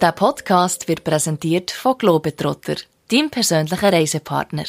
[0.00, 2.76] Der Podcast wird präsentiert von Globetrotter,
[3.10, 4.62] deinem persönlichen Reisepartner.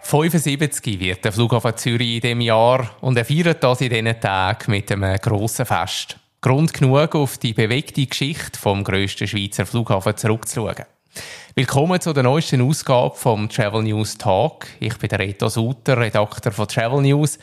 [0.00, 4.72] 75 wird der Flughafen Zürich in diesem Jahr und er feiert das in diesen Tagen
[4.72, 6.18] mit einem grossen Fest.
[6.40, 10.86] Grund genug, auf die bewegte Geschichte vom grössten Schweizer Flughafen zurückzuschauen.
[11.54, 14.66] Willkommen zu der neuesten Ausgabe vom Travel News Talk.
[14.80, 17.38] Ich bin der Reto Suter, Redakteur von Travel News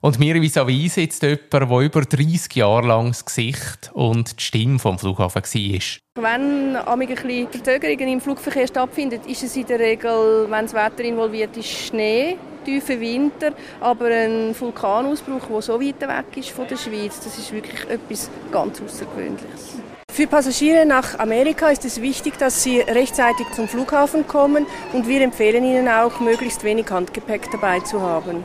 [0.00, 4.78] und mir vis-à-vis sitzt jemand, der über 30 Jahre lang das Gesicht und die Stimme
[4.78, 6.22] vom Flughafen war.
[6.22, 11.04] Wenn ein bisschen Verzögerungen im Flugverkehr stattfinden, ist es in der Regel, wenn das Wetter
[11.04, 13.52] involviert ist, Schnee, tiefer Winter.
[13.80, 18.30] Aber ein Vulkanausbruch, der so weit weg ist von der Schweiz, das ist wirklich etwas
[18.50, 19.78] ganz Außergewöhnliches.
[20.12, 25.20] Für Passagiere nach Amerika ist es wichtig, dass sie rechtzeitig zum Flughafen kommen und wir
[25.20, 28.42] empfehlen ihnen auch, möglichst wenig Handgepäck dabei zu haben.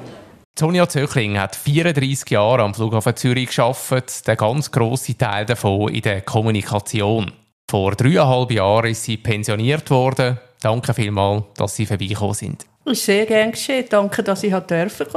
[0.58, 6.04] Sonja Zöchling hat 34 Jahre am Flughafen Zürich geschafft, der ganz grosse Teil davon in
[6.04, 7.32] der Kommunikation.
[7.68, 10.38] Vor dreieinhalb Jahren ist sie pensioniert worden.
[10.62, 12.66] Danke vielmals, dass Sie vorbeigekommen sind.
[12.86, 13.86] Sehr gerne geschehen.
[13.90, 15.08] Danke, dass ich kommen durfte.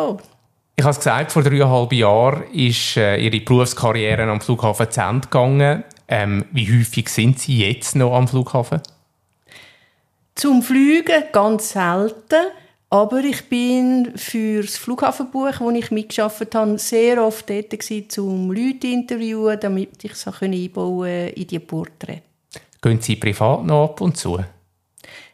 [0.75, 5.29] Ich habe es gesagt, vor dreieinhalb Jahren ist äh, Ihre Berufskarriere am Flughafen zu Ende
[5.29, 5.84] gegangen.
[6.09, 8.81] Ähm, wie häufig sind Sie jetzt noch am Flughafen?
[10.34, 12.47] Zum Fliegen ganz selten.
[12.89, 18.53] Aber ich bin für das Flughafenbuch, wo ich mitgearbeitet habe, sehr oft dort gewesen, um
[18.53, 22.23] Leute zu interviewen, damit ich es einbauen in die Porträts.
[22.81, 24.39] Gehen Sie privat noch ab und zu?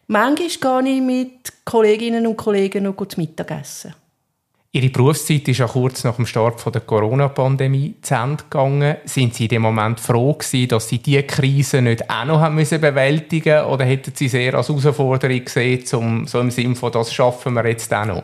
[0.07, 3.95] Manchmal gehe ich mit Kolleginnen und Kollegen noch zu Mittagessen.
[4.75, 8.97] Ihre Berufszeit ist ja kurz nach dem Start der Corona-Pandemie zu Ende gegangen.
[9.05, 12.55] Sind Sie in dem Moment froh gewesen, dass Sie diese Krise nicht auch noch haben
[12.55, 17.13] müssen bewältigen Oder hätten Sie sehr als Herausforderung gesehen, zum, so im Sinne von, das
[17.13, 18.23] schaffen wir jetzt auch noch?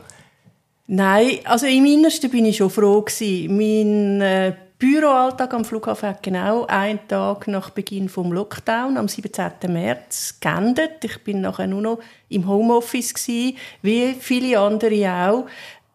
[0.87, 3.55] Nein, also im Innersten bin ich schon froh gewesen.
[3.55, 9.51] Mein äh, Büroalltag am Flughafen hat genau einen Tag nach Beginn vom Lockdown am 17.
[9.67, 11.05] März geendet.
[11.05, 11.99] Ich bin nachher nur noch
[12.29, 15.47] im Homeoffice gewesen, wie viele andere auch.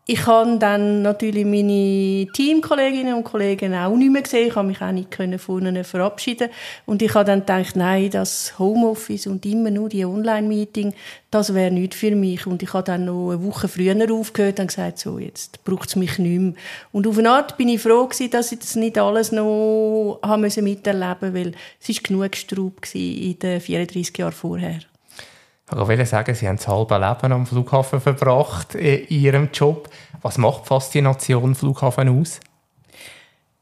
[0.06, 4.50] Ich habe dann natürlich meine Teamkolleginnen und Kollegen auch nicht mehr gesehen.
[4.50, 6.50] Ich habe mich auch nicht von ihnen verabschieden
[6.86, 10.94] Und ich habe dann gedacht, nein, das Homeoffice und immer nur die Online-Meeting,
[11.32, 12.46] das wäre nicht für mich.
[12.46, 15.96] Und ich habe dann noch eine Woche früher aufgehört und gesagt, so, jetzt braucht es
[15.96, 16.54] mich nicht mehr.
[16.92, 20.42] Und auf eine Art bin ich froh gewesen, dass ich das nicht alles noch haben
[20.42, 24.80] miterleben weil es war genug Straub in den 34 Jahren vorher.
[25.82, 29.90] Ich will sagen, Sie haben das halbe Leben am Flughafen verbracht in Ihrem Job.
[30.22, 32.40] Was macht die Faszination Flughafen aus?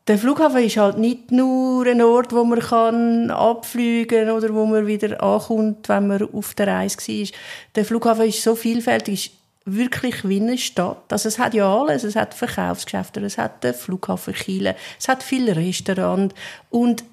[0.08, 4.66] Der Flughafen ist halt nicht nur ein Ort, wo man kann abfliegen kann oder wo
[4.66, 7.28] man wieder ankommt, wenn man auf der Reise war.
[7.76, 9.32] Der Flughafen ist so vielfältig, ist
[9.66, 11.12] wirklich wie eine Stadt.
[11.12, 12.04] Also es hat ja alles.
[12.04, 16.36] Es hat Verkaufsgeschäfte, es hat den Flughafen Kiel, es hat viele Restaurants
[16.70, 17.04] und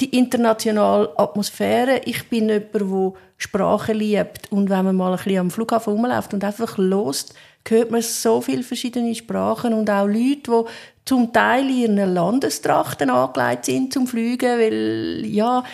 [0.00, 2.02] die internationale Atmosphäre.
[2.04, 4.52] Ich bin jemand, der Sprache liebt.
[4.52, 7.34] Und wenn man mal ein bisschen am Flughafen rumläuft und einfach lost,
[7.68, 10.64] hört man so viele verschiedene Sprachen und auch Leute, die
[11.04, 15.64] zum Teil in ihren Landestrachten angelegt sind zum Fliegen, weil, ja,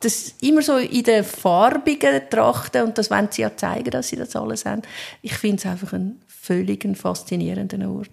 [0.00, 4.16] das immer so in den farbigen Trachten und das wollen sie ja zeigen, dass sie
[4.16, 4.82] das alles haben.
[5.22, 8.10] Ich finde es einfach einen völlig faszinierenden Ort.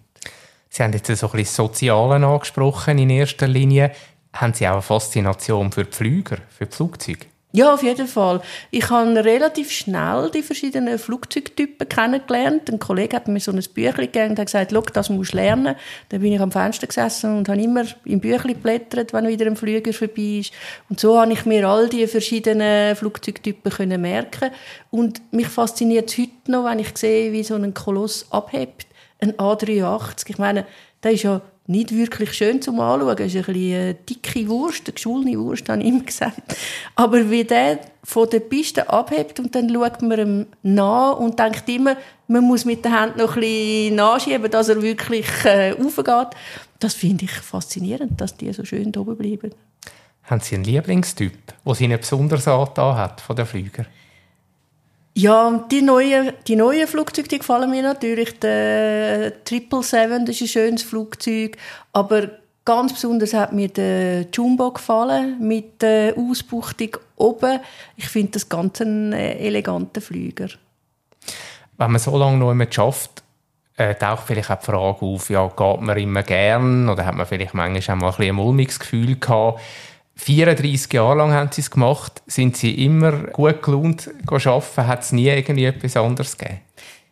[0.70, 3.92] Sie haben jetzt so ein bisschen Sozialen angesprochen in erster Linie.
[4.40, 7.26] Haben Sie auch eine Faszination für die Flüger, für die Flugzeuge?
[7.54, 8.42] Ja, auf jeden Fall.
[8.70, 12.70] Ich habe relativ schnell die verschiedenen Flugzeugtypen kennengelernt.
[12.70, 15.38] Ein Kollege hat mir so ein Büchlein gegeben und hat gesagt, Schau, das musst du
[15.38, 15.76] lernen.
[16.10, 19.56] Dann bin ich am Fenster gesessen und habe immer im Büchlein geblättert, wenn wieder ein
[19.56, 20.54] Flüger vorbei ist.
[20.88, 24.52] Und so habe ich mir all die verschiedenen Flugzeugtypen können merken.
[24.92, 28.86] Und mich fasziniert es heute noch, wenn ich sehe, wie so ein Koloss abhebt.
[29.20, 30.30] Ein A380.
[30.30, 30.68] Ich meine,
[31.02, 33.18] der ist ja nicht wirklich schön zum Anschauen.
[33.20, 36.42] Es ist ein bisschen eine dicke Wurst, eine geschwollene Wurst, habe ich immer gesagt.
[36.96, 41.68] Aber wie der von der Piste abhebt und dann schaut man ihm nach und denkt
[41.68, 41.98] immer,
[42.28, 46.38] man muss mit der Hand noch ein bisschen nachschieben, dass er wirklich äh, raufgeht.
[46.80, 49.52] Das finde ich faszinierend, dass die so schön oben bleiben.
[50.24, 51.34] Haben Sie einen Lieblingstyp,
[51.66, 53.88] der Sie Ihnen besonders angetan hat von den Flügern?
[55.18, 58.38] Ja, die neuen, die neuen Flugzeuge die gefallen mir natürlich.
[58.38, 61.58] Der 777, das ist ein schönes Flugzeug.
[61.92, 62.30] Aber
[62.64, 67.60] ganz besonders hat mir der Jumbo gefallen, mit der Ausbuchtung oben.
[67.96, 70.50] Ich finde das ganz ein äh, eleganter Flüger.
[71.80, 73.24] Wenn man so lange noch immer schafft,
[73.76, 77.26] äh, taucht vielleicht auch die Frage auf, ja, geht man immer gern oder hat man
[77.26, 79.62] vielleicht manchmal auch mal ein, ein mulmiges Gefühl gehabt,
[80.18, 82.22] 34 Jahre lang haben sie es gemacht.
[82.28, 84.88] Sind sie immer gut gelohnt arbeiten?
[84.88, 86.62] Hat es nie irgendwie etwas anderes gegeben?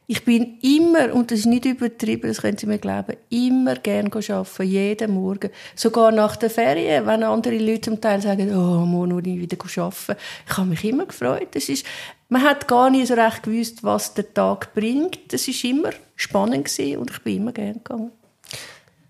[0.07, 4.11] Ich bin immer, und das ist nicht übertrieben, das können Sie mir glauben, immer gern
[4.13, 5.49] arbeiten, jeden Morgen.
[5.73, 9.57] Sogar nach der Ferien, wenn andere Leute zum Teil sagen, oh, morgen muss ich wieder
[9.83, 10.21] arbeiten.
[10.47, 11.47] Ich habe mich immer gefreut.
[11.53, 11.87] Das ist,
[12.29, 15.33] man hat gar nicht so recht gewusst, was der Tag bringt.
[15.33, 18.11] Das ist immer spannend gewesen und ich bin immer gern gegangen.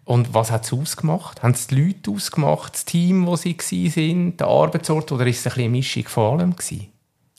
[0.05, 1.41] Und was hat es ausgemacht?
[1.41, 5.57] Haben es die Leute ausgemacht, das Team, wo sie waren, der Arbeitsort, oder ist es
[5.57, 6.87] eine Mischung von allem gewesen?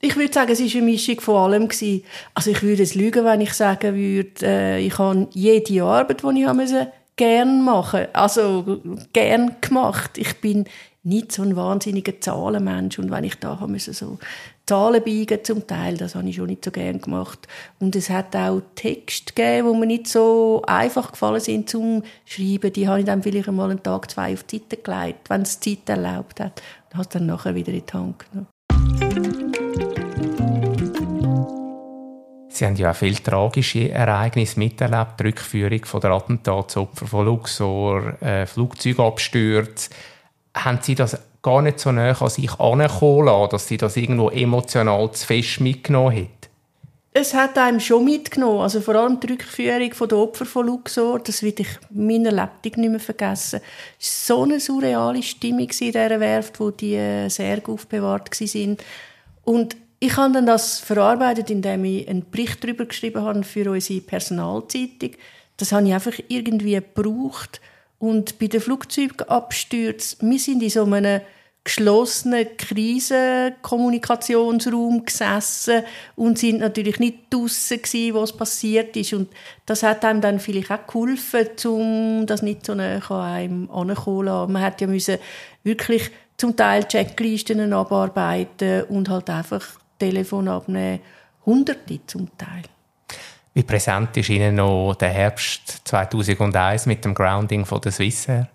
[0.00, 1.68] Ich würde sagen, es war eine Mischung von allem.
[1.68, 2.02] Gewesen.
[2.34, 6.42] Also ich würde es lügen, wenn ich sagen würde, äh, ich habe jede Arbeit, die
[6.42, 8.06] ich musste, gern machen.
[8.12, 8.80] Also
[9.12, 10.18] gern gemacht.
[10.18, 10.66] Ich bin
[11.02, 14.18] nicht so ein wahnsinniger Zahlenmensch und wenn ich da müssen so
[14.68, 17.46] Zahlen biegen zum Teil, das habe ich schon nicht so gern gemacht.
[17.78, 22.72] Und es hat auch Texte gegeben, die mir nicht so einfach gefallen sind zum Schreiben.
[22.72, 25.60] Die habe ich dann vielleicht einmal einen Tag, zwei auf die Seite gelegt, wenn es
[25.60, 26.60] Zeit erlaubt hat.
[26.90, 28.48] Und habe es dann nachher wieder in die Hand genommen.
[32.48, 35.20] Sie haben ja auch viele tragische Ereignisse miterlebt.
[35.20, 39.90] Die Rückführung von der Attentatsopfer von Luxor, äh, Flugzeugabstürze.
[40.56, 44.30] Haben Sie das gar nicht so näher an sich herankommen lassen, dass Sie das irgendwo
[44.30, 46.28] emotional zu fest mitgenommen haben?
[47.18, 48.60] Es hat einem schon mitgenommen.
[48.60, 52.90] Also vor allem die Rückführung der Opfer von Luxor, das werde ich meiner Lebtung nicht
[52.90, 53.60] mehr vergessen.
[53.98, 58.76] Es war so eine surreale Stimmung in dieser Werft, wo die äh, Särge aufbewahrt waren.
[59.44, 64.02] Und ich habe dann das verarbeitet, indem ich einen Bericht darüber geschrieben habe für unsere
[64.02, 65.12] Personalzeitung.
[65.56, 67.62] Das habe ich einfach irgendwie gebraucht.
[67.98, 71.20] Und bei den Flugzeugabstürzen, wir sind in so einem
[71.66, 75.82] geschlossenen Krisenkommunikationsraum gesessen
[76.14, 79.14] und sind natürlich nicht draussen gewesen, was passiert ist.
[79.14, 79.28] Und
[79.66, 84.52] das hat einem dann vielleicht auch geholfen, um das nicht so nah an einem anzukommen.
[84.52, 85.18] Man hat ja müssen
[85.64, 89.66] wirklich zum Teil Checklisten abarbeiten und halt einfach
[89.98, 91.00] Telefon abnehmen.
[91.44, 92.62] Hunderte zum Teil.
[93.56, 98.50] Wie präsent ist Ihnen noch der Herbst 2001 mit dem Grounding von der Swissair?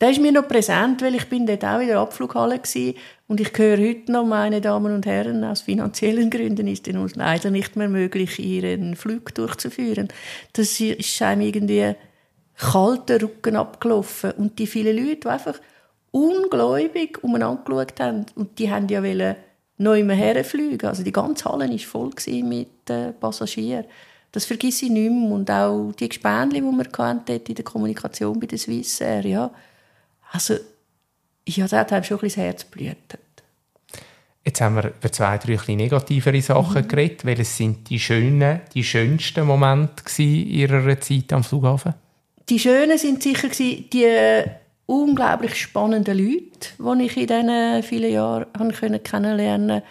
[0.00, 2.94] Der ist mir noch präsent, weil ich bin dort auch in der Abflughalle war.
[3.28, 7.52] und ich höre heute noch, meine Damen und Herren, aus finanziellen Gründen ist es leider
[7.52, 10.08] nicht mehr möglich, ihren Flug durchzuführen.
[10.54, 11.94] Das ist einem irgendwie
[12.56, 15.60] kalter Rücken abgelaufen und die vielen Leute, die einfach
[16.10, 19.36] ungläubig umeinander geschaut haben und die haben ja wollen
[19.78, 20.88] neu herfliegen.
[20.88, 22.10] Also die ganze Halle war voll
[22.42, 23.84] mit äh, Passagieren.
[24.32, 25.30] Das vergesse ich nicht mehr.
[25.30, 29.50] Und auch die Gespänli, die wir hatten, in der Kommunikation bei der Swissair, ja.
[30.32, 30.56] Also,
[31.46, 33.20] das hat einem schon ein bisschen das Herz blühtet.
[34.44, 36.88] Jetzt haben wir über zwei, drei ein negativere Sachen mhm.
[36.88, 37.24] geredet.
[37.24, 41.94] Welche sind die schönen, die schönsten Momente in Ihrer Zeit am Flughafen?
[42.48, 44.44] Die schönen sind sicher die
[44.86, 49.86] unglaublich spannenden Leute, die ich in diesen vielen Jahren kennenlernen konnte.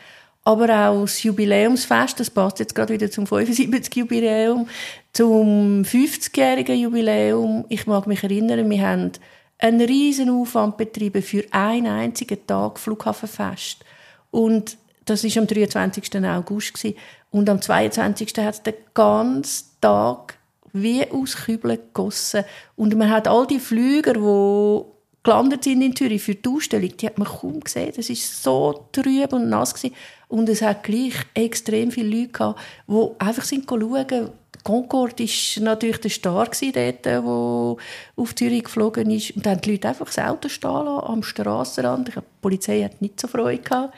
[0.45, 3.95] Aber auch das Jubiläumsfest, das passt jetzt gerade wieder zum 75.
[3.95, 4.67] Jubiläum,
[5.13, 7.65] zum 50-jährigen Jubiläum.
[7.69, 9.11] Ich mag mich erinnern, wir haben
[9.57, 13.85] einen riesen Aufwand betrieben für einen einzigen Tag Flughafenfest.
[14.31, 16.25] Und das war am 23.
[16.25, 16.85] August.
[17.31, 18.33] Und am 22.
[18.39, 20.37] hat es den ganzen Tag
[20.73, 22.43] wie aus Kübeln gegossen.
[22.75, 24.93] Und man hat all die Flüger, die
[25.23, 27.93] gelandet sind in Zürich für die Ausstellung, die hat man kaum gesehen.
[27.95, 29.95] Das ist so trüb und nass gewesen.
[30.27, 34.29] Und es hat gleich extrem viele Leute gehabt, die einfach sind schauen.
[34.63, 39.31] Concorde war natürlich der Star dort, der auf Zürich geflogen ist.
[39.31, 42.07] Und dann haben die Leute einfach das Auto stehen lassen, am Strassenrand.
[42.07, 43.93] Die Polizei hat nicht so Freude gehabt.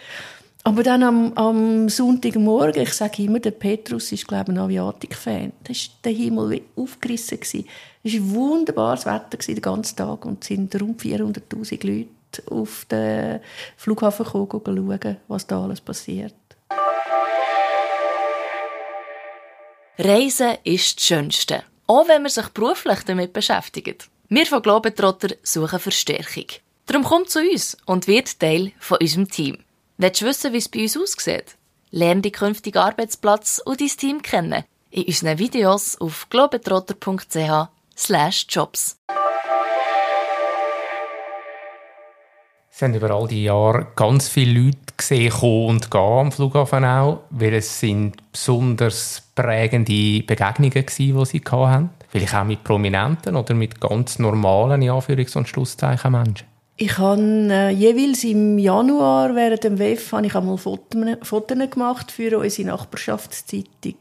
[0.67, 5.53] Aber dann am, am Sonntagmorgen, ich sage immer, der Petrus ist, glaube ich, ein Aviatik-Fan.
[5.63, 7.37] Da war der Himmel wie aufgerissen.
[8.03, 13.41] Es war wunderbares Wetter den ganzen Tag und es sind rund 400'000 Leute auf den
[13.77, 16.33] Flughafen gekommen, schauen, was da alles passiert.
[19.99, 21.61] Reisen ist das Schönste.
[21.85, 24.09] Auch wenn man sich beruflich damit beschäftigt.
[24.29, 26.47] Wir von Globetrotter suchen Verstärkung.
[26.87, 29.59] Darum kommt zu uns und wird Teil von unserem Team.
[29.97, 31.55] Willst du wissen, wie es bei uns aussieht?
[31.89, 37.69] Lerne den künftigen Arbeitsplatz und dein Team kennen in unseren Videos auf globetrotter.ch
[38.49, 38.97] jobs.
[42.69, 46.83] Es haben über all die Jahre ganz viele Leute gesehen, kommen und gehen am Flughafen
[46.83, 51.89] auch, weil es sind besonders prägende Begegnungen gewesen, die sie hatten.
[52.09, 56.54] Vielleicht auch mit Prominenten oder mit ganz normalen, in Anführungs- und Schlusszeichen, Menschen.
[56.77, 62.37] Ich habe äh, jeweils im Januar während dem WEF habe ich einmal Fotos gemacht für
[62.37, 63.95] unsere Nachbarschaftszeitung.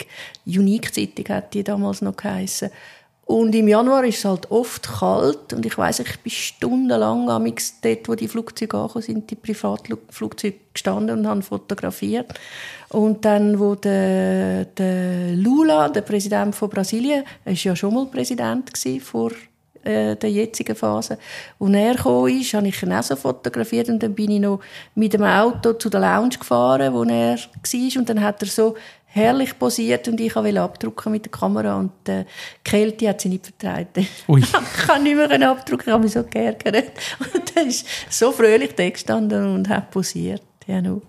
[0.44, 2.70] Unique Zeitung hat die damals noch geheißen.
[3.26, 7.44] Und im Januar ist es halt oft kalt und ich weiß ich bin stundenlang am
[7.44, 12.34] dort, wo die Flugzeuge angekommen sind, die Privatflugzeuge gestanden und haben fotografiert.
[12.88, 18.06] Und dann, wo der, der Lula, der Präsident von Brasilien, er war ja schon mal
[18.06, 19.30] Präsident vor
[19.84, 21.18] äh, der jetzigen Phase.
[21.58, 24.60] Und er gekommen ist, habe ich ihn auch so fotografiert und dann bin ich noch
[24.94, 28.74] mit dem Auto zu der Lounge gefahren, wo er war und dann hat er so
[29.14, 33.28] herrlich posiert und ich wollte abdrucken mit der Kamera und äh, die Kälte hat sie
[33.28, 34.08] nicht vertragen.
[34.28, 34.40] Ui.
[34.40, 36.74] ich kann nicht mehr abdrucken, ich habe mich so geärgert.
[37.32, 40.42] Und dann ist so fröhlich da gestanden und hat posiert.
[40.66, 41.00] Ja, no.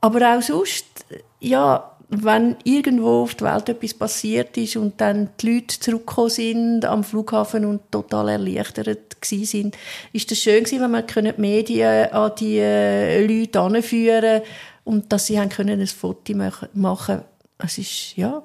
[0.00, 1.06] Aber auch sonst,
[1.40, 6.84] ja, wenn irgendwo auf der Welt etwas passiert ist und dann die Leute zurückgekommen sind
[6.84, 9.76] am Flughafen und total erleichtert sind,
[10.12, 14.42] ist das schön gewesen, wenn man die Medien an die äh, Leute anführen
[14.84, 16.34] und dass sie haben können ein Foto
[16.72, 17.20] machen
[17.58, 18.42] es ist, ja,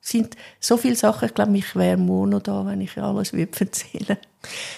[0.00, 4.18] sind so viele Sachen, ich glaube, ich wäre noch da, wenn ich alles erzählen würde.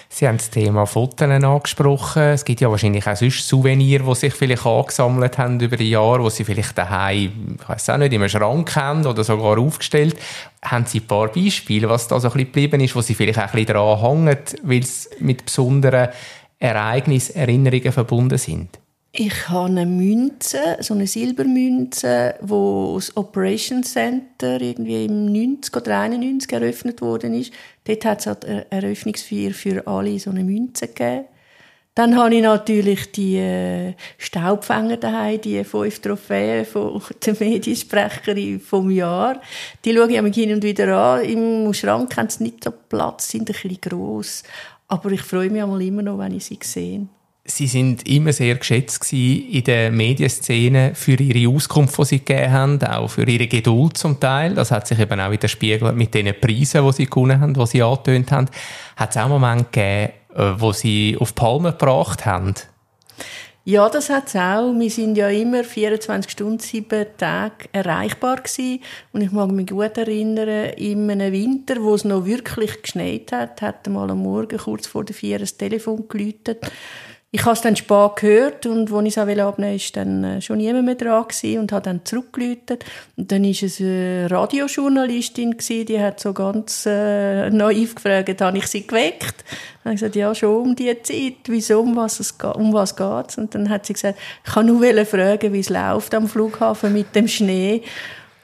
[0.09, 2.23] Sie haben das Thema Fotos angesprochen.
[2.23, 6.23] Es gibt ja wahrscheinlich auch sonst Souvenirs, die sich vielleicht angesammelt haben über die Jahre,
[6.23, 10.17] die Sie vielleicht daheim, ich weiß auch nicht, im Schrank haben oder sogar aufgestellt.
[10.63, 13.39] Haben Sie ein paar Beispiele, was da so ein bisschen geblieben ist, wo Sie vielleicht
[13.39, 16.09] auch ein bisschen daran hängen, weil es mit besonderen
[16.59, 18.79] Ereignissen, Erinnerungen verbunden sind?
[19.19, 26.01] Ich habe eine Münze, so eine Silbermünze, wo das Operation Center irgendwie im 90 oder
[26.01, 27.51] 91 eröffnet worden ist.
[27.85, 31.25] Dort hat es halt eine Eröffnungsfeier für alle so eine Münze gegeben.
[31.95, 38.91] Dann habe ich natürlich die äh, Staubfänger daheim, die fünf Trophäen von der Mediensprecherin vom
[38.91, 39.41] Jahr.
[39.83, 41.23] Die schaue ich hin und wieder an.
[41.23, 44.43] Im Schrank haben sie nicht so Platz, sind ein bisschen gross.
[44.87, 47.07] Aber ich freue mich immer noch, wenn ich sie sehe.
[47.49, 52.83] Sie sind immer sehr geschätzt in der Medienszene für Ihre Auskunft, die Sie gegeben haben,
[52.83, 54.53] auch für Ihre Geduld zum Teil.
[54.53, 57.65] Das hat sich eben auch wieder spiegelt mit den Preisen, die Sie gewonnen haben, die
[57.65, 58.49] Sie angetönt haben.
[58.97, 62.53] Hat es auch Momente gegeben, äh, wo Sie auf Palme gebracht haben?
[63.63, 64.73] Ja, das hat es auch.
[64.77, 68.81] Wir sind ja immer 24 Stunden, sieben Tage erreichbar gewesen.
[69.13, 73.61] Und ich mag mich gut erinnern, in einem Winter, wo es noch wirklich geschneit hat,
[73.61, 76.59] hat mal am Morgen kurz vor der vier das Telefon geläutet
[77.31, 80.41] ich habe es dann spät gehört und als ich es abnehmen wollte, war dann äh,
[80.41, 81.25] schon niemand mehr dran
[81.59, 82.85] und habe dann zurückgeläutet.
[83.17, 88.67] Und dann war es eine Radiojournalistin, die hat so ganz äh, naiv gefragt, habe ich
[88.67, 89.43] sie geweckt?
[89.83, 91.35] Dann habe ich gesagt, ja, schon um die Zeit.
[91.47, 95.05] Wieso, um was, es, um was geht Und dann hat sie gesagt, ich kann nur
[95.05, 97.83] fragen, wie es läuft am Flughafen mit dem Schnee.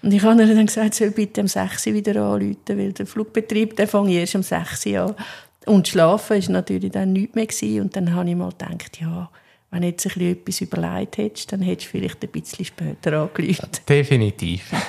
[0.04, 3.06] Und ich habe ihr dann gesagt, soll bitte um 6 Uhr wieder anrufen, weil der
[3.06, 5.16] Flugbetrieb, der fängt erst um 6 Uhr an.
[5.66, 7.46] Und schlafen war natürlich dann nichts mehr.
[7.46, 7.82] Gewesen.
[7.82, 9.30] Und dann habe ich mal gedacht, ja,
[9.72, 13.70] wenn du jetzt ein etwas überlegt hättest, dann hättest du vielleicht ein bisschen später angerufen.
[13.88, 14.72] Definitiv.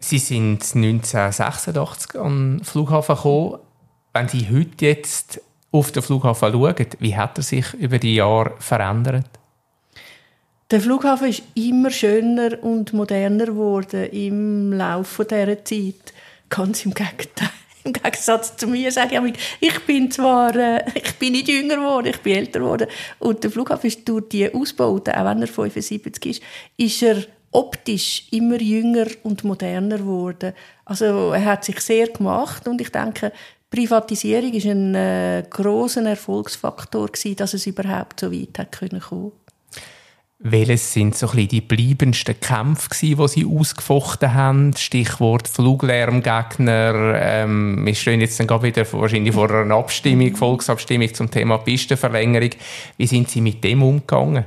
[0.00, 3.58] Sie sind 1986 am Flughafen gekommen.
[4.14, 8.54] Wenn Sie heute jetzt auf den Flughafen schauen, wie hat er sich über die Jahre
[8.58, 9.37] verändert?
[10.70, 16.12] Der Flughafen ist immer schöner und moderner geworden im Laufe dieser Zeit.
[16.50, 17.48] Ganz im Gegenteil.
[17.84, 22.08] Im Gegensatz zu mir sage ich, ich bin zwar, äh, ich bin nicht jünger geworden,
[22.08, 22.86] ich bin älter geworden.
[23.18, 26.42] Und der Flughafen ist durch die Ausbauten, auch wenn er 75 ist,
[26.76, 30.52] ist er optisch immer jünger und moderner geworden.
[30.84, 33.32] Also er hat sich sehr gemacht und ich denke,
[33.70, 39.32] Privatisierung ist ein äh, großer Erfolgsfaktor gewesen, dass es überhaupt so weit hat können kommen.
[40.40, 44.72] Welches sind so ein die bleibendsten Kämpfe gewesen, die Sie ausgefochten haben?
[44.76, 47.14] Stichwort Fluglärmgegner.
[47.20, 52.50] Ähm, wir stehen jetzt dann gerade wieder wahrscheinlich vor einer Abstimmung, Volksabstimmung zum Thema Pistenverlängerung.
[52.96, 54.44] Wie sind Sie mit dem umgegangen?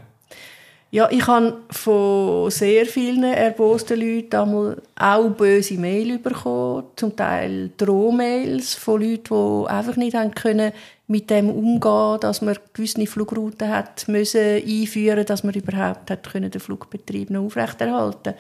[0.93, 8.75] Ja, ich habe von sehr vielen erbosten Leuten auch böse Mail bekommen, zum Teil Drohmails
[8.75, 10.73] von Leuten, die einfach nicht haben können
[11.07, 16.51] mit dem umgehen, dass man gewisse Flugrouten hat müssen einführen, dass man überhaupt hat können
[16.51, 18.33] den Flugbetrieb noch aufrechterhalten.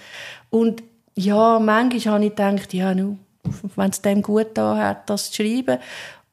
[0.49, 0.83] Und
[1.15, 5.79] ja, manchmal habe ich gedacht, ja, wenn es dem gut da hat, das zu schreiben.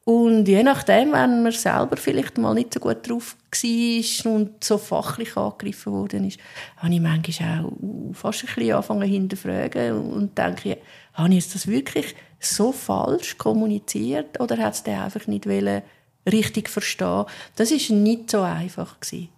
[0.09, 4.79] Und je nachdem, wenn man selber vielleicht mal nicht so gut drauf war und so
[4.79, 6.39] fachlich angegriffen worden ist,
[6.77, 7.71] habe ich manchmal auch
[8.13, 10.79] fast ein bisschen angefangen hinterfragen und denke,
[11.13, 15.45] habe ich das wirklich so falsch kommuniziert oder hat es der einfach nicht
[16.25, 17.25] richtig verstehen
[17.55, 19.29] Das ist nicht so einfach gewesen.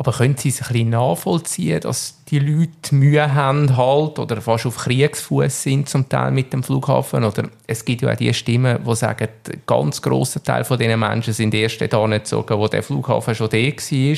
[0.00, 4.64] Aber können Sie es ein bisschen nachvollziehen, dass die Leute Mühe haben halt oder fast
[4.64, 7.24] auf Kriegsfuß sind zum Teil mit dem Flughafen?
[7.24, 11.00] Oder es gibt ja auch die Stimmen, die sagen, ein ganz grosser Teil von diesen
[11.00, 14.16] Menschen sind erst da nicht gezogen, wo der Flughafen schon da war.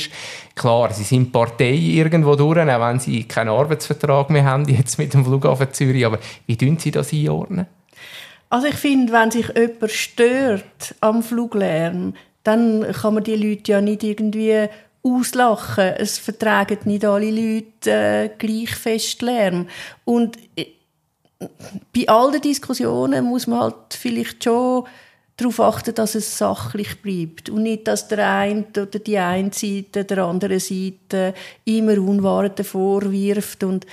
[0.55, 5.15] Klar, sie sind Partei irgendwo durch, auch wenn sie keinen Arbeitsvertrag mehr haben jetzt mit
[5.15, 6.05] dem Flughafen Zürich.
[6.05, 7.65] Aber wie tun Sie das einordnen?
[8.51, 13.81] Also ich finde, wenn sich jemand stört am Fluglärm, dann kann man die Leute ja
[13.81, 14.69] nicht irgendwie
[15.02, 15.95] auslachen.
[15.97, 19.66] Es vertragen nicht alle Leute äh, gleich fest Lärm.
[20.04, 20.66] Und äh,
[21.95, 24.85] bei all den Diskussionen muss man halt vielleicht schon
[25.40, 30.04] darauf achten, dass es sachlich bleibt und nicht, dass der eine oder die eine Seite
[30.04, 33.87] der anderen Seite immer Unwahrheiten vorwirft und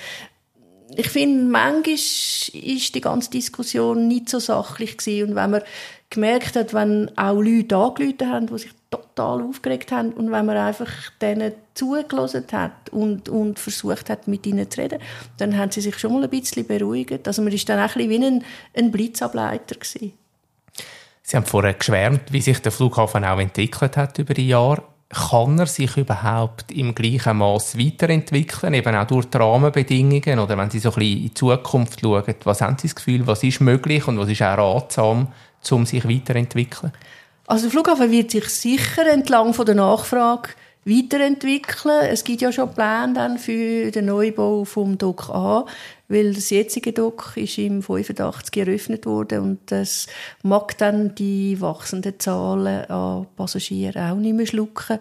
[0.95, 5.29] ich finde, manchmal ist die ganze Diskussion nicht so sachlich gewesen.
[5.29, 5.61] und wenn man
[6.09, 10.57] gemerkt hat, wenn auch Leute angerufen haben, die sich total aufgeregt haben und wenn man
[10.57, 10.89] einfach
[11.21, 14.99] denen zugelassen hat und, und versucht hat, mit ihnen zu reden,
[15.37, 17.27] dann haben sie sich schon mal ein bisschen beruhigt.
[17.27, 18.43] Also man ist dann auch ein bisschen wie ein,
[18.75, 20.13] ein Blitzableiter gewesen.
[21.23, 24.83] Sie haben vorher geschwärmt, wie sich der Flughafen auch entwickelt hat über die Jahre.
[25.09, 30.39] Kann er sich überhaupt im gleichen Maß weiterentwickeln, eben auch durch die Rahmenbedingungen?
[30.39, 33.27] Oder wenn Sie so ein bisschen in die Zukunft schauen, was haben Sie das Gefühl,
[33.27, 35.27] was ist möglich und was ist auch ratsam,
[35.71, 36.91] um sich weiterzuentwickeln?
[37.45, 40.49] Also der Flughafen wird sich sicher entlang von der Nachfrage
[40.87, 42.07] weiterentwickeln.
[42.09, 45.65] Es gibt ja schon Pläne dann für den Neubau vom Dock A,
[46.07, 50.07] weil das jetzige Dock ist im 85 eröffnet worden und das
[50.43, 54.99] mag dann die wachsenden Zahlen an Passagieren auch nicht mehr schlucken.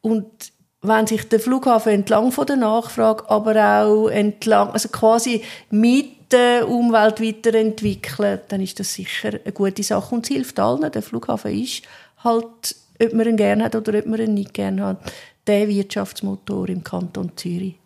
[0.00, 6.15] Und wenn sich der Flughafen entlang von der Nachfrage, aber auch entlang, also quasi mit
[6.30, 10.90] der Umwelt weiterentwickeln, dann ist das sicher eine gute Sache und es hilft allen.
[10.90, 11.82] Der Flughafen ist
[12.24, 15.12] halt, ob man ihn gerne hat oder ob man ihn nicht gerne hat,
[15.46, 17.76] der Wirtschaftsmotor im Kanton Zürich.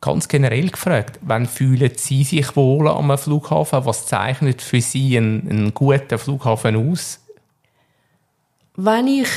[0.00, 3.84] Ganz generell gefragt, wann fühlen Sie sich wohl am Flughafen?
[3.84, 7.20] Was zeichnet für Sie einen, einen guten Flughafen aus?
[8.74, 9.28] Wenn ich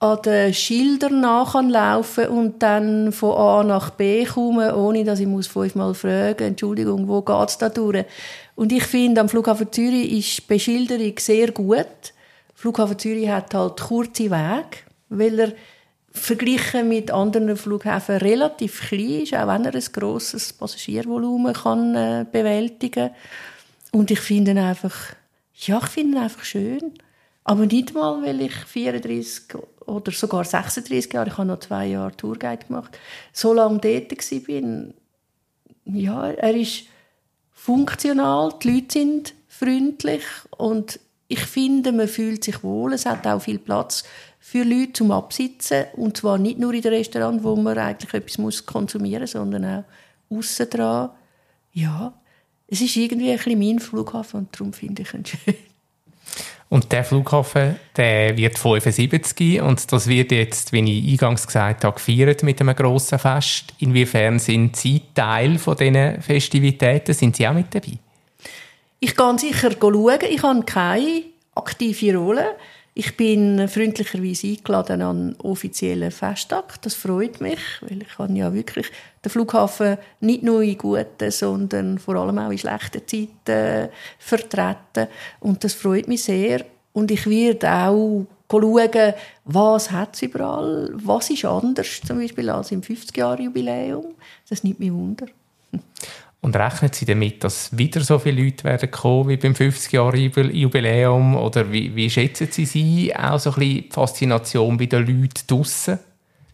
[0.00, 5.46] an den Schildern nachlaufen und dann von A nach B komme, ohne dass ich muss
[5.46, 8.04] fünfmal fragen Entschuldigung, wo geht's da durch?
[8.54, 11.86] Und ich finde, am Flughafen Zürich ist die Beschilderung sehr gut.
[12.54, 15.52] Flughafen Zürich hat halt kurze Wege, weil er
[16.14, 22.24] verglichen mit anderen Flughäfen relativ klein ist, auch wenn er ein grosses Passagiervolumen kann äh,
[22.30, 23.10] bewältigen
[23.90, 24.94] Und ich finde ihn einfach,
[25.54, 26.92] ja, ich finde ihn einfach schön.
[27.42, 32.16] Aber nicht mal, weil ich 34 oder sogar 36 Jahre, ich habe noch zwei Jahre
[32.16, 32.98] Tourguide gemacht,
[33.32, 34.94] so lange dort war.
[35.86, 36.84] Ja, er ist
[37.52, 40.24] funktional, die Leute sind freundlich
[40.56, 42.92] und ich finde, man fühlt sich wohl.
[42.92, 44.04] Es hat auch viel Platz
[44.38, 48.38] für Leute zum Absitzen und zwar nicht nur in den Restaurant, wo man eigentlich etwas
[48.38, 49.84] muss konsumieren muss, sondern auch
[50.36, 51.10] aussen dran.
[51.72, 52.12] Ja,
[52.66, 55.54] es ist irgendwie ein bisschen mein Flughafen und darum finde ich ihn schön.
[56.74, 61.94] Und der Flughafen, der wird 75 und das wird jetzt, wie ich eingangs gesagt habe,
[61.94, 63.72] gefeiert mit einem grossen Fest.
[63.78, 67.14] Inwiefern sind Sie Teil von diesen Festivitäten?
[67.14, 67.92] Sind Sie auch mit dabei?
[68.98, 70.18] Ich gehe sicher schauen.
[70.28, 71.22] Ich habe keine
[71.54, 72.56] aktive Rolle.
[72.96, 76.80] Ich bin freundlicherweise eingeladen an offiziellen Festtag.
[76.82, 78.86] Das freut mich, weil ich kann ja wirklich
[79.24, 85.08] den Flughafen nicht nur in guten, sondern vor allem auch in schlechten Zeiten vertreten.
[85.40, 86.64] Und das freut mich sehr.
[86.92, 92.70] Und ich werde auch schauen, was hat es überall, was ist anders zum Beispiel als
[92.70, 94.14] im 50-Jahre-Jubiläum.
[94.48, 95.26] Das nimmt mich wunder.
[96.44, 101.36] Und rechnen Sie damit, dass wieder so viele Leute werden kommen wie beim 50-Jahre-Jubiläum?
[101.36, 105.46] Oder wie, wie, schätzen Sie sie auch so ein bisschen die Faszination bei den Leuten
[105.46, 105.98] draussen?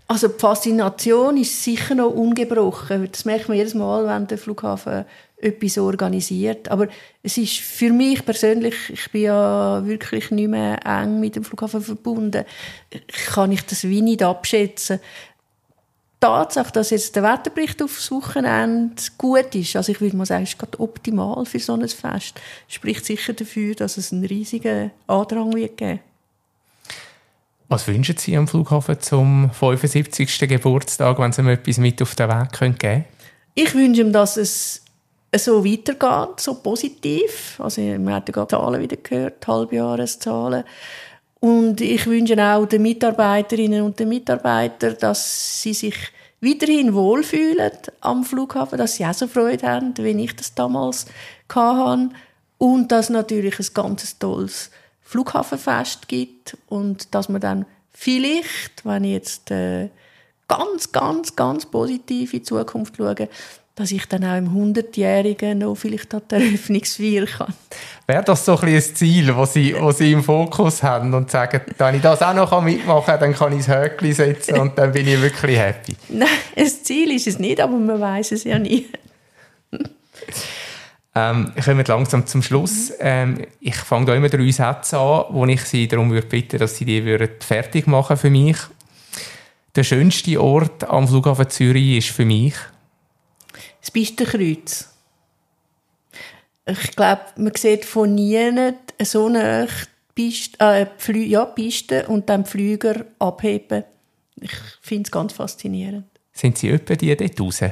[0.07, 3.09] Also die Faszination ist sicher noch ungebrochen.
[3.11, 5.07] Das merkt man jedes Mal, wenn der Flughafen
[5.38, 6.70] etwas organisiert.
[6.70, 6.87] Aber
[7.24, 11.81] es ist für mich persönlich, ich bin ja wirklich nicht mehr eng mit dem Flughafen
[11.81, 12.44] verbunden,
[13.26, 15.00] kann ich das wie nicht abschätzen.
[16.20, 20.59] Tatsache, dass jetzt der Wetterbericht aufs Wochenende gut ist, also ich würde mal sagen, ist
[20.59, 25.78] gerade optimal für so ein Fest, spricht sicher dafür, dass es einen riesigen Andrang wird
[25.78, 26.00] geben.
[27.68, 30.40] Was wünschen Sie am Flughafen zum 75.
[30.40, 33.04] Geburtstag, wenn Sie ihm etwas mit auf den Weg geben können?
[33.54, 34.83] Ich wünsche ihm, dass es
[35.37, 37.61] so weitergeht, so positiv.
[37.61, 40.64] Also, hat ja gerade Zahlen wieder gehört, Halbjahreszahlen.
[41.40, 45.96] Und ich wünsche auch den Mitarbeiterinnen und den Mitarbeitern, dass sie sich
[46.42, 51.07] weiterhin wohlfühlen am Flughafen, dass sie auch so Freude haben, wie ich das damals
[51.55, 52.11] hatte.
[52.59, 59.50] Und dass natürlich ein ganz tolles Flughafenfest gibt und dass man dann vielleicht, wenn jetzt
[59.50, 59.88] äh,
[60.46, 63.29] ganz, ganz, ganz positiv in die Zukunft schauen,
[63.74, 67.54] dass ich dann auch im 100-Jährigen noch vielleicht an der Eröffnungsfeier kann.
[68.06, 71.94] Wäre das so ein, ein Ziel, das Sie, Sie im Fokus haben und sagen, wenn
[71.94, 75.06] ich das auch noch mitmachen kann, dann kann ich das Höckli setzen und dann bin
[75.06, 75.96] ich wirklich happy?
[76.09, 78.87] Nein, ein Ziel ist es nicht, aber man weiß es ja nie.
[81.14, 82.92] Ähm, kommen langsam zum Schluss.
[83.00, 86.76] Ähm, ich fange da immer drei Sätze an, wo ich Sie darum würde bitten, dass
[86.76, 88.56] Sie die würden fertig machen für mich.
[89.74, 92.54] Der schönste Ort am Flughafen Zürich ist für mich
[93.80, 94.88] das Pistenkreuz.
[96.66, 99.66] Ich glaube, man sieht von nie so eine
[100.14, 103.84] Piste, äh, Flü ja, Piste und dann Flüger abheben.
[104.40, 106.04] Ich finde es ganz faszinierend.
[106.32, 107.62] Sind Sie etwa die dort raus?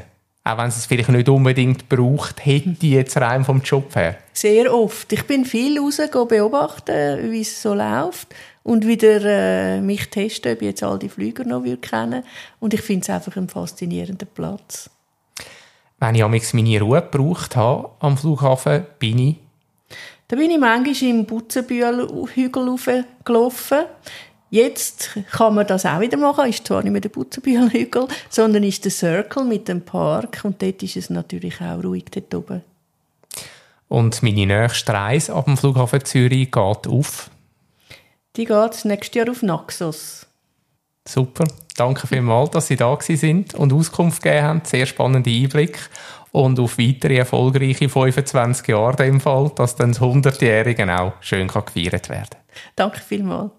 [0.44, 4.16] Auch wenn Sie es vielleicht nicht unbedingt braucht, hätten die jetzt rein vom Job her?
[4.32, 5.12] Sehr oft.
[5.12, 8.28] Ich bin viel raus beobachten, wie es so läuft
[8.62, 12.24] und wieder äh, mich testen, ob ich jetzt all die Flüger noch kennen
[12.60, 14.90] Und ich finde es einfach ein faszinierender Platz.
[16.00, 19.36] Wenn ich meine Ruhe gebraucht habe am Flughafen, bin ich?
[20.28, 23.84] Da bin ich manchmal im Butzenbühl-Hügel gelaufen.
[24.50, 26.48] Jetzt kann man das auch wieder machen.
[26.48, 30.42] Ist zwar nicht mehr der Butzenbühl-Hügel, sondern ist der Circle mit dem Park.
[30.44, 32.62] Und dort ist es natürlich auch ruhig dort oben.
[33.88, 37.30] Und meine nächste Reise ab dem Flughafen Zürich geht auf?
[38.36, 40.27] Die geht nächstes Jahr auf Naxos.
[41.08, 41.44] Super.
[41.74, 44.60] Danke vielmals, dass Sie da sind und Auskunft gegeben haben.
[44.64, 45.88] Sehr spannender Einblick.
[46.32, 51.48] Und auf weitere erfolgreiche 25 Jahre in dem Fall, dass dann das 100-Jährige auch schön
[51.48, 52.40] gefeiert werden kann.
[52.76, 53.57] Danke vielmals.